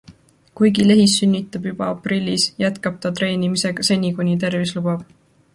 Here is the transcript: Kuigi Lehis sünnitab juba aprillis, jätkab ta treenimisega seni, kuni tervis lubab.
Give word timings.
Kuigi 0.59 0.85
Lehis 0.91 1.17
sünnitab 1.23 1.67
juba 1.69 1.91
aprillis, 1.97 2.47
jätkab 2.65 2.99
ta 3.05 3.15
treenimisega 3.21 3.89
seni, 3.91 4.15
kuni 4.21 4.37
tervis 4.47 4.79
lubab. 4.81 5.07